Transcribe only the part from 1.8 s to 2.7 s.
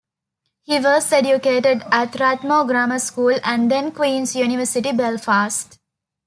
at Rathmore